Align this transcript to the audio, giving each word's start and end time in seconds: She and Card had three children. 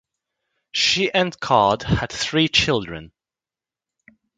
She 0.71 1.13
and 1.13 1.39
Card 1.39 1.83
had 1.83 2.11
three 2.11 2.47
children. 2.47 3.11